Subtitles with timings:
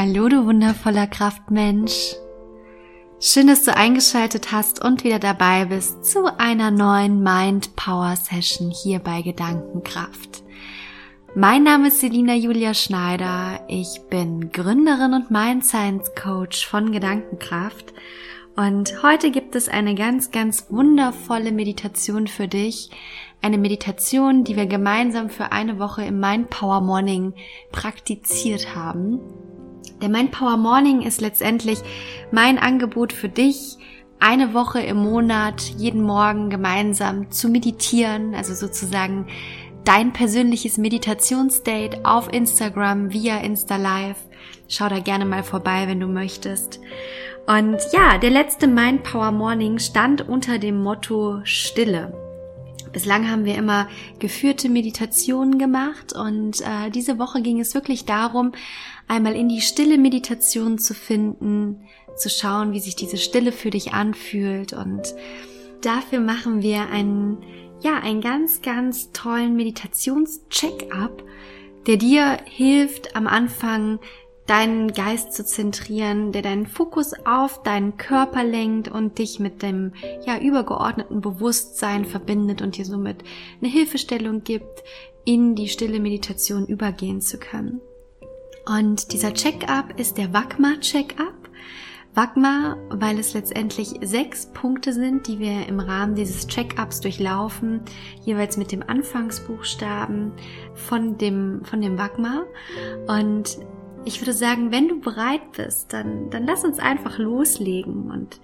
[0.00, 2.14] Hallo, du wundervoller Kraftmensch.
[3.18, 8.70] Schön, dass du eingeschaltet hast und wieder dabei bist zu einer neuen Mind Power Session
[8.70, 10.44] hier bei Gedankenkraft.
[11.34, 13.58] Mein Name ist Selina Julia Schneider.
[13.66, 17.92] Ich bin Gründerin und Mind Science Coach von Gedankenkraft.
[18.54, 22.90] Und heute gibt es eine ganz, ganz wundervolle Meditation für dich.
[23.42, 27.34] Eine Meditation, die wir gemeinsam für eine Woche im Mind Power Morning
[27.72, 29.18] praktiziert haben.
[30.00, 31.80] Der Mind Power Morning ist letztendlich
[32.30, 33.76] mein Angebot für dich,
[34.20, 39.26] eine Woche im Monat, jeden Morgen gemeinsam zu meditieren, also sozusagen
[39.84, 44.18] dein persönliches Meditationsdate auf Instagram via Insta Live.
[44.68, 46.78] Schau da gerne mal vorbei, wenn du möchtest.
[47.46, 52.12] Und ja, der letzte Mind Power Morning stand unter dem Motto Stille.
[52.92, 53.88] Bislang haben wir immer
[54.18, 58.52] geführte Meditationen gemacht und äh, diese Woche ging es wirklich darum,
[59.08, 61.82] einmal in die stille Meditation zu finden,
[62.16, 65.14] zu schauen, wie sich diese Stille für dich anfühlt und
[65.82, 67.38] dafür machen wir einen,
[67.80, 71.22] ja, einen ganz, ganz tollen Meditations-Check-up,
[71.86, 73.98] der dir hilft, am Anfang
[74.46, 79.92] deinen Geist zu zentrieren, der deinen Fokus auf deinen Körper lenkt und dich mit dem
[80.24, 83.18] ja übergeordneten Bewusstsein verbindet und dir somit
[83.60, 84.82] eine Hilfestellung gibt,
[85.26, 87.82] in die stille Meditation übergehen zu können.
[88.68, 91.48] Und dieser Check-up ist der Wagma Check-up.
[92.14, 97.80] Wagma, weil es letztendlich sechs Punkte sind, die wir im Rahmen dieses Check-ups durchlaufen,
[98.24, 100.32] jeweils mit dem Anfangsbuchstaben
[100.74, 102.44] von dem, von dem Wagma.
[103.06, 103.58] Und
[104.04, 108.40] ich würde sagen, wenn du bereit bist, dann, dann lass uns einfach loslegen und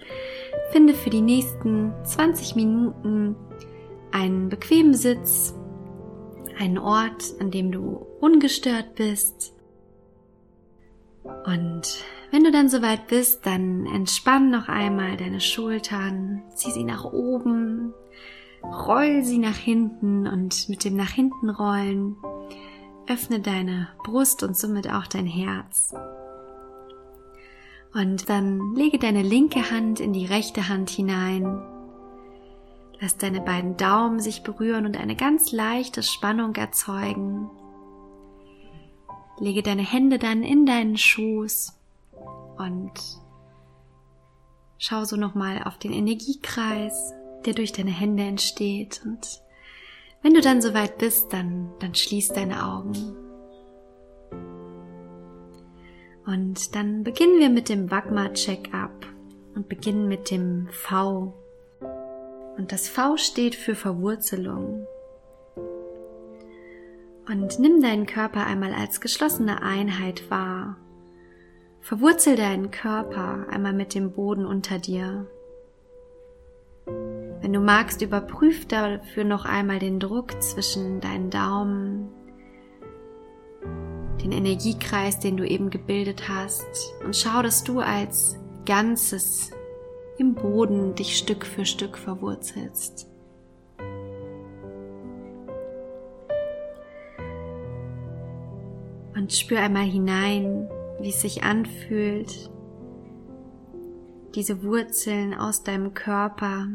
[0.71, 3.37] finde für die nächsten 20 Minuten
[4.13, 5.55] einen bequemen Sitz,
[6.59, 9.54] einen Ort, an dem du ungestört bist.
[11.25, 17.05] Und wenn du dann soweit bist, dann entspann noch einmal deine Schultern, zieh sie nach
[17.05, 17.93] oben,
[18.63, 22.17] roll sie nach hinten und mit dem nach hinten rollen
[23.09, 25.95] öffne deine Brust und somit auch dein Herz.
[27.93, 31.63] Und dann lege deine linke Hand in die rechte Hand hinein.
[33.01, 37.51] Lass deine beiden Daumen sich berühren und eine ganz leichte Spannung erzeugen.
[39.39, 41.73] Lege deine Hände dann in deinen Schoß
[42.57, 42.93] und
[44.79, 47.13] schau so nochmal auf den Energiekreis,
[47.45, 49.41] der durch deine Hände entsteht und
[50.23, 53.15] wenn du dann soweit bist, dann, dann schließ deine Augen.
[56.25, 59.07] Und dann beginnen wir mit dem Wagma Check-up
[59.55, 61.35] und beginnen mit dem V.
[62.57, 64.87] Und das V steht für Verwurzelung.
[67.27, 70.77] Und nimm deinen Körper einmal als geschlossene Einheit wahr.
[71.81, 75.27] Verwurzel deinen Körper einmal mit dem Boden unter dir.
[76.87, 82.09] Wenn du magst, überprüf dafür noch einmal den Druck zwischen deinen Daumen,
[84.23, 86.65] den Energiekreis, den du eben gebildet hast
[87.05, 89.51] und schau, dass du als Ganzes
[90.17, 93.14] im Boden dich Stück für Stück verwurzelst.
[99.25, 100.69] Und spür einmal hinein,
[101.01, 102.51] wie es sich anfühlt,
[104.35, 106.69] diese Wurzeln aus deinem Körper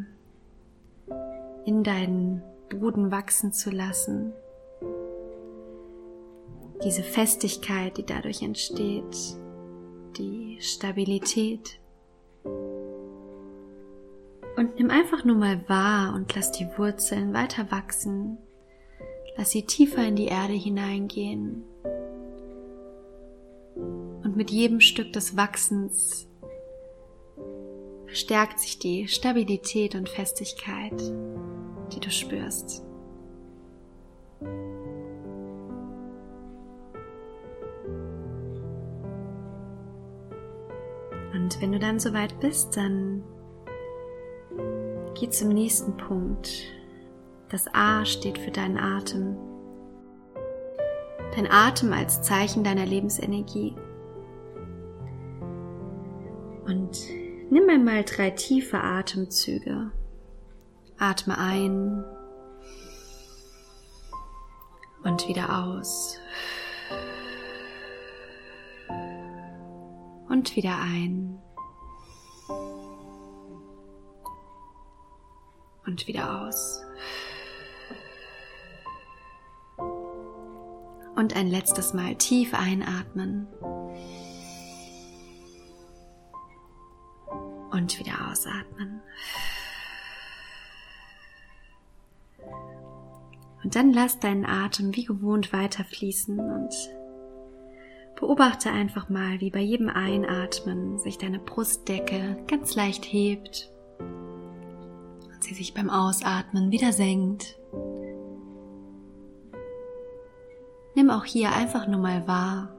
[1.67, 4.33] in deinen Boden wachsen zu lassen.
[6.83, 9.37] Diese Festigkeit, die dadurch entsteht,
[10.17, 11.79] die Stabilität.
[14.55, 18.39] Und nimm einfach nur mal wahr und lass die Wurzeln weiter wachsen.
[19.37, 21.68] Lass sie tiefer in die Erde hineingehen.
[24.29, 26.27] Und mit jedem Stück des Wachsens
[28.05, 30.93] verstärkt sich die Stabilität und Festigkeit
[31.93, 32.83] die du spürst.
[41.33, 43.23] Und wenn du dann soweit bist, dann
[45.19, 46.51] geh zum nächsten Punkt.
[47.49, 49.35] Das A steht für deinen Atem.
[51.35, 53.75] Dein Atem als Zeichen deiner Lebensenergie.
[56.69, 56.99] Und
[57.49, 59.91] nimm einmal drei tiefe Atemzüge.
[60.99, 62.05] Atme ein
[65.03, 66.19] und wieder aus.
[70.29, 71.41] Und wieder ein.
[75.87, 76.83] Und wieder aus.
[81.15, 83.47] Und ein letztes Mal tief einatmen.
[87.79, 88.99] Und wieder ausatmen.
[93.63, 96.73] Und dann lass deinen Atem wie gewohnt weiterfließen und
[98.19, 105.53] beobachte einfach mal, wie bei jedem Einatmen sich deine Brustdecke ganz leicht hebt und sie
[105.53, 107.57] sich beim Ausatmen wieder senkt.
[110.95, 112.75] Nimm auch hier einfach nur mal wahr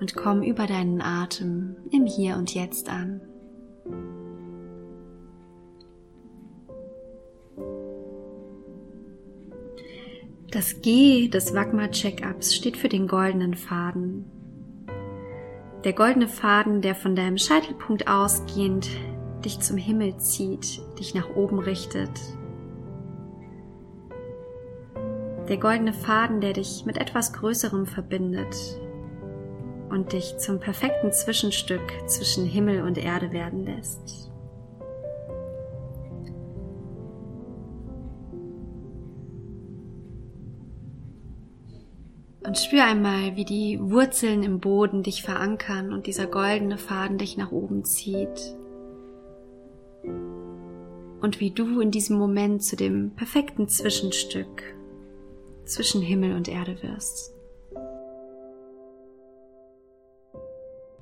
[0.00, 3.20] und komm über deinen Atem im Hier und Jetzt an.
[10.50, 14.24] Das G des Wagma-Check-ups steht für den goldenen Faden.
[15.84, 18.88] Der goldene Faden, der von deinem Scheitelpunkt ausgehend
[19.44, 22.10] dich zum Himmel zieht, dich nach oben richtet.
[25.48, 28.79] Der goldene Faden, der dich mit etwas Größerem verbindet
[29.90, 34.30] und dich zum perfekten Zwischenstück zwischen Himmel und Erde werden lässt.
[42.50, 47.36] Und spür einmal, wie die Wurzeln im Boden dich verankern und dieser goldene Faden dich
[47.36, 48.56] nach oben zieht.
[51.20, 54.62] Und wie du in diesem Moment zu dem perfekten Zwischenstück
[55.64, 57.39] zwischen Himmel und Erde wirst.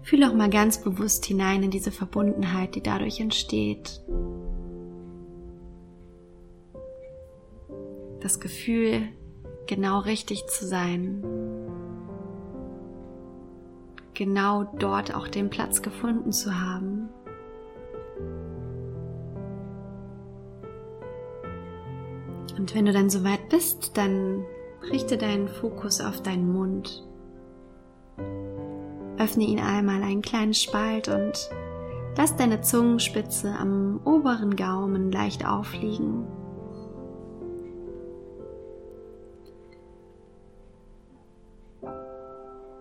[0.03, 4.00] Fühl auch mal ganz bewusst hinein in diese Verbundenheit, die dadurch entsteht.
[8.21, 9.03] Das Gefühl,
[9.67, 11.23] genau richtig zu sein.
[14.15, 17.09] Genau dort auch den Platz gefunden zu haben.
[22.59, 24.44] Und wenn du dann soweit bist, dann
[24.91, 27.07] richte deinen Fokus auf deinen Mund.
[29.19, 31.50] Öffne ihn einmal einen kleinen Spalt und
[32.17, 36.26] lass deine Zungenspitze am oberen Gaumen leicht aufliegen.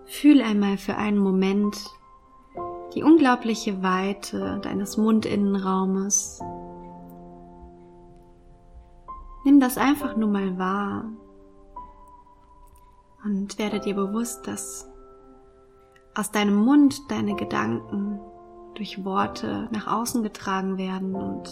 [0.06, 1.78] Fühl einmal für einen Moment
[2.94, 6.40] die unglaubliche Weite deines Mundinnenraumes.
[9.44, 11.06] Nimm das einfach nur mal wahr
[13.24, 14.90] und werde dir bewusst, dass
[16.18, 18.20] aus deinem Mund deine Gedanken
[18.76, 21.48] durch Worte nach außen getragen werden und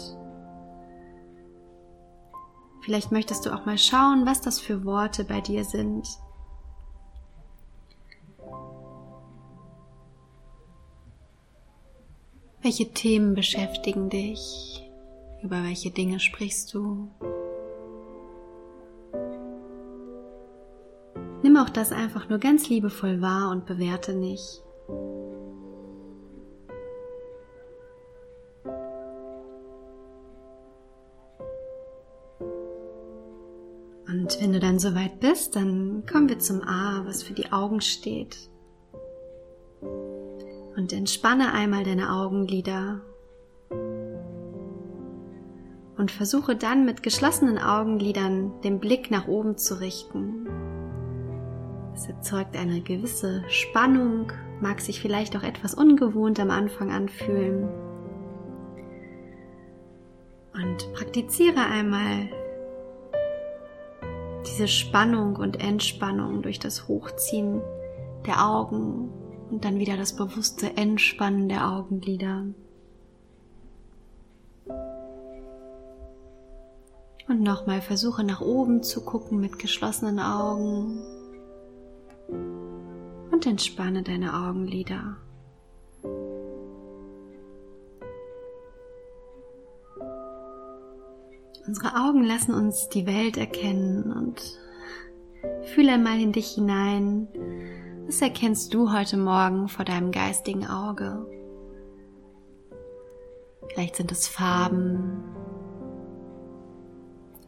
[2.80, 6.06] vielleicht möchtest du auch mal schauen, was das für Worte bei dir sind,
[12.62, 14.82] Welche Themen beschäftigen dich?
[15.40, 17.08] Über welche Dinge sprichst du?
[21.42, 24.62] Nimm auch das einfach nur ganz liebevoll wahr und bewerte nicht.
[34.08, 37.80] Und wenn du dann soweit bist, dann kommen wir zum A, was für die Augen
[37.80, 38.36] steht
[40.76, 43.00] und entspanne einmal deine Augenlider
[45.96, 50.45] und versuche dann mit geschlossenen Augenlidern den Blick nach oben zu richten.
[51.96, 57.70] Es erzeugt eine gewisse Spannung, mag sich vielleicht auch etwas ungewohnt am Anfang anfühlen.
[60.52, 62.28] Und praktiziere einmal
[64.46, 67.62] diese Spannung und Entspannung durch das Hochziehen
[68.26, 69.10] der Augen
[69.50, 72.44] und dann wieder das bewusste Entspannen der Augenlider.
[77.26, 81.15] Und nochmal versuche nach oben zu gucken mit geschlossenen Augen.
[83.36, 85.18] Und entspanne deine Augenlider.
[91.66, 94.40] Unsere Augen lassen uns die Welt erkennen und
[95.64, 97.28] fühle einmal in dich hinein,
[98.06, 101.26] was erkennst du heute Morgen vor deinem geistigen Auge?
[103.68, 105.22] Vielleicht sind es Farben,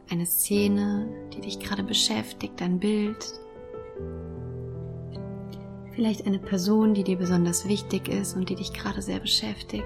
[0.07, 3.41] eine Szene, die dich gerade beschäftigt, ein Bild.
[5.99, 9.83] Vielleicht eine Person, die dir besonders wichtig ist und die dich gerade sehr beschäftigt.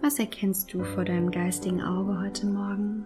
[0.00, 3.04] Was erkennst du vor deinem geistigen Auge heute Morgen?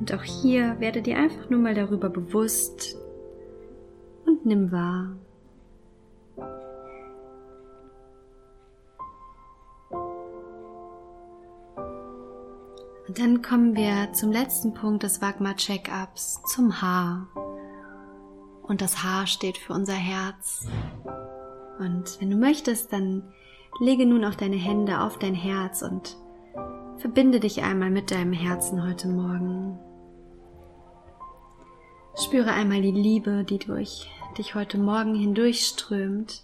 [0.00, 2.96] Und auch hier werde dir einfach nur mal darüber bewusst
[4.26, 5.14] und nimm wahr.
[13.14, 17.28] Dann kommen wir zum letzten Punkt des Wagma Check-ups, zum Haar.
[18.62, 20.66] und das H steht für unser Herz.
[21.78, 23.22] Und wenn du möchtest, dann
[23.78, 26.16] lege nun auch deine Hände auf dein Herz und
[26.96, 29.78] verbinde dich einmal mit deinem Herzen heute Morgen.
[32.16, 36.42] Spüre einmal die Liebe, die durch dich heute Morgen hindurchströmt.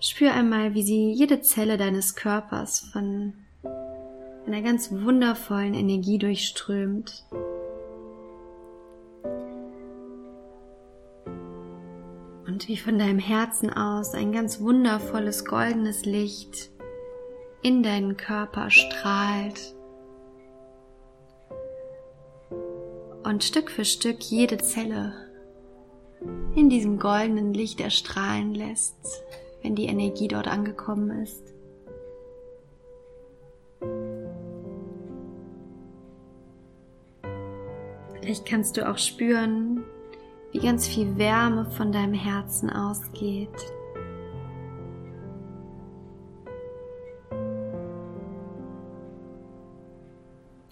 [0.00, 3.34] Spür einmal, wie sie jede Zelle deines Körpers von
[4.46, 7.24] einer ganz wundervollen Energie durchströmt.
[12.46, 16.70] Und wie von deinem Herzen aus ein ganz wundervolles goldenes Licht
[17.62, 19.74] in deinen Körper strahlt
[23.22, 25.12] und Stück für Stück jede Zelle
[26.54, 29.22] in diesem goldenen Licht erstrahlen lässt,
[29.62, 31.54] wenn die Energie dort angekommen ist.
[38.30, 39.82] Vielleicht kannst du auch spüren,
[40.52, 43.48] wie ganz viel Wärme von deinem Herzen ausgeht.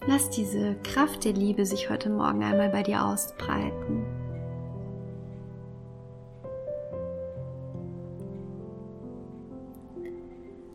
[0.06, 4.06] Lass diese Kraft der Liebe sich heute Morgen einmal bei dir ausbreiten.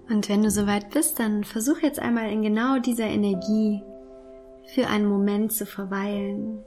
[0.10, 3.82] Und wenn du soweit bist, dann versuch jetzt einmal in genau dieser Energie
[4.66, 6.66] für einen Moment zu verweilen.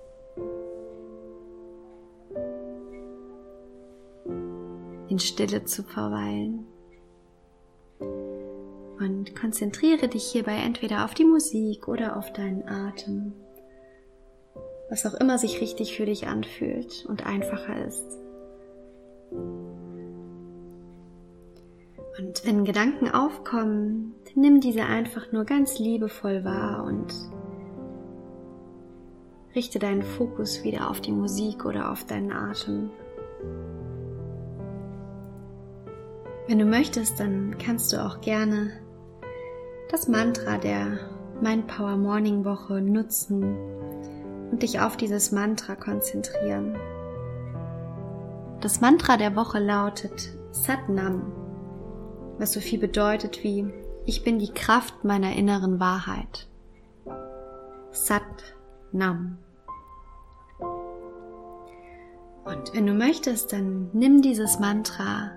[5.16, 6.66] In Stille zu verweilen.
[8.00, 13.32] Und konzentriere dich hierbei entweder auf die Musik oder auf deinen Atem.
[14.90, 18.18] Was auch immer sich richtig für dich anfühlt und einfacher ist.
[22.18, 27.14] Und wenn Gedanken aufkommen, nimm diese einfach nur ganz liebevoll wahr und
[29.54, 32.90] richte deinen Fokus wieder auf die Musik oder auf deinen Atem.
[36.48, 38.70] Wenn du möchtest, dann kannst du auch gerne
[39.90, 40.98] das Mantra der
[41.40, 43.56] Mind Power Morning Woche nutzen
[44.52, 46.78] und dich auf dieses Mantra konzentrieren.
[48.60, 51.32] Das Mantra der Woche lautet Satnam,
[52.38, 53.68] was so viel bedeutet wie
[54.04, 56.46] ich bin die Kraft meiner inneren Wahrheit.
[57.90, 58.22] Sat
[58.92, 59.38] Nam.
[62.44, 65.32] Und wenn du möchtest, dann nimm dieses Mantra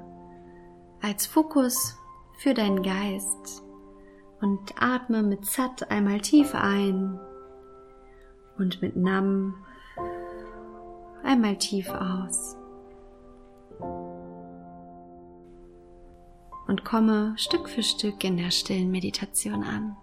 [1.02, 1.98] als Fokus
[2.38, 3.64] für deinen Geist
[4.42, 7.20] und atme mit Sat einmal tief ein
[8.58, 9.56] und mit Nam
[11.24, 12.56] einmal tief aus.
[16.68, 19.98] Und komme Stück für Stück in der stillen Meditation an.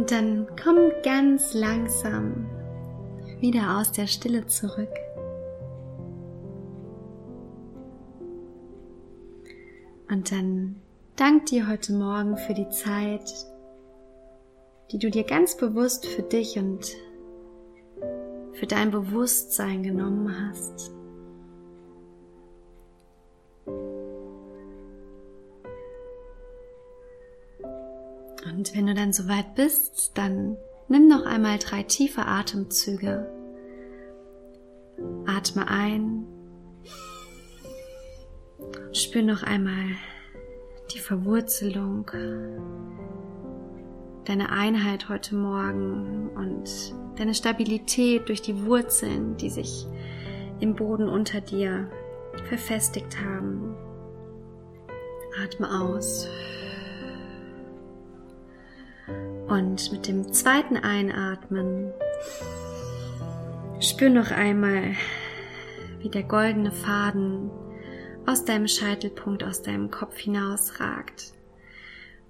[0.00, 2.46] Und dann komm ganz langsam
[3.38, 4.88] wieder aus der Stille zurück.
[10.10, 10.76] Und dann
[11.16, 13.30] dank dir heute Morgen für die Zeit,
[14.90, 16.96] die du dir ganz bewusst für dich und
[18.54, 20.92] für dein Bewusstsein genommen hast.
[28.56, 30.56] Und wenn du dann soweit bist, dann
[30.88, 33.30] nimm noch einmal drei tiefe Atemzüge.
[35.26, 36.26] Atme ein.
[38.92, 39.96] Spür noch einmal
[40.92, 42.10] die Verwurzelung,
[44.24, 49.86] deine Einheit heute Morgen und deine Stabilität durch die Wurzeln, die sich
[50.58, 51.88] im Boden unter dir
[52.48, 53.76] verfestigt haben.
[55.42, 56.28] Atme aus.
[59.50, 61.92] Und mit dem zweiten Einatmen
[63.80, 64.94] spür noch einmal,
[65.98, 67.50] wie der goldene Faden
[68.26, 71.34] aus deinem Scheitelpunkt, aus deinem Kopf hinausragt.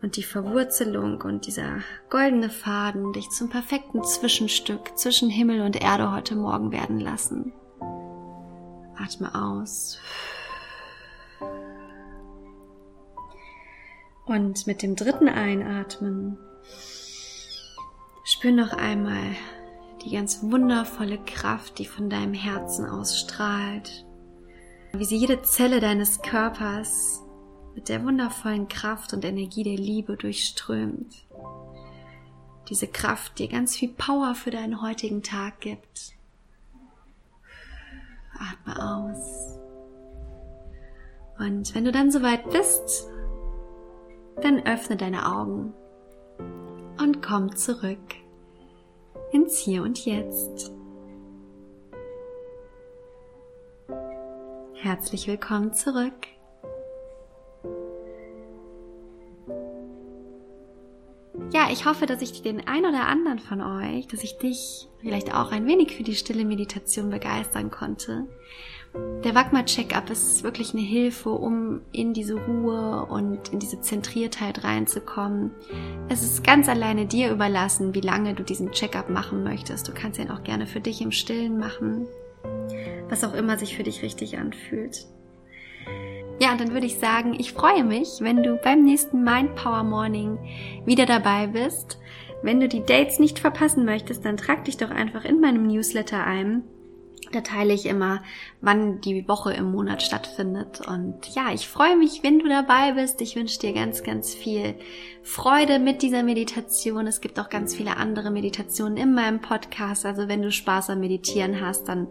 [0.01, 6.13] Und die Verwurzelung und dieser goldene Faden dich zum perfekten Zwischenstück zwischen Himmel und Erde
[6.13, 7.53] heute Morgen werden lassen.
[8.97, 9.99] Atme aus.
[14.25, 16.39] Und mit dem dritten Einatmen
[18.31, 19.35] Spür noch einmal
[20.05, 24.07] die ganz wundervolle Kraft, die von deinem Herzen ausstrahlt.
[24.93, 27.25] Wie sie jede Zelle deines Körpers
[27.75, 31.27] mit der wundervollen Kraft und Energie der Liebe durchströmt.
[32.69, 36.13] Diese Kraft dir ganz viel Power für deinen heutigen Tag gibt.
[38.33, 39.59] Atme aus.
[41.41, 43.09] Und wenn du dann soweit bist,
[44.41, 45.75] dann öffne deine Augen
[47.01, 47.99] und komm zurück
[49.33, 50.71] ins Hier und Jetzt.
[54.75, 56.13] Herzlich willkommen zurück.
[61.53, 65.35] Ja, ich hoffe, dass ich den ein oder anderen von euch, dass ich dich vielleicht
[65.35, 68.27] auch ein wenig für die stille Meditation begeistern konnte.
[68.95, 74.65] Der Wagma Checkup ist wirklich eine Hilfe, um in diese Ruhe und in diese Zentriertheit
[74.65, 75.53] reinzukommen.
[76.09, 79.87] Es ist ganz alleine dir überlassen, wie lange du diesen Checkup machen möchtest.
[79.87, 82.09] Du kannst ihn auch gerne für dich im Stillen machen,
[83.09, 85.07] was auch immer sich für dich richtig anfühlt.
[86.43, 89.85] Ja, und dann würde ich sagen, ich freue mich, wenn du beim nächsten Mind Power
[89.85, 90.39] Morning
[90.87, 91.99] wieder dabei bist.
[92.43, 96.25] Wenn du die Dates nicht verpassen möchtest, dann trag dich doch einfach in meinem Newsletter
[96.25, 96.65] ein.
[97.33, 98.23] Da teile ich immer,
[98.61, 100.81] wann die Woche im Monat stattfindet.
[100.87, 103.21] Und ja, ich freue mich, wenn du dabei bist.
[103.21, 104.75] Ich wünsche dir ganz, ganz viel
[105.23, 107.07] Freude mit dieser Meditation.
[107.07, 110.05] Es gibt auch ganz viele andere Meditationen in meinem Podcast.
[110.07, 112.09] Also wenn du Spaß am Meditieren hast, dann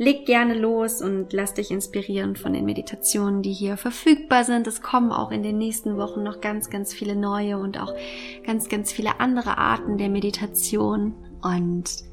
[0.00, 4.66] leg gerne los und lass dich inspirieren von den Meditationen, die hier verfügbar sind.
[4.66, 7.92] Es kommen auch in den nächsten Wochen noch ganz, ganz viele neue und auch
[8.46, 11.14] ganz, ganz viele andere Arten der Meditation.
[11.42, 12.09] Und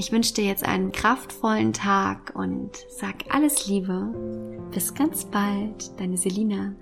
[0.00, 4.08] ich wünsche dir jetzt einen kraftvollen Tag und sag alles Liebe.
[4.72, 6.72] Bis ganz bald, deine Selina.